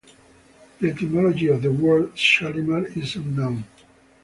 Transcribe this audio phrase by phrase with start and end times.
[0.79, 3.65] The etymology of the word 'Shalimar' is unknown.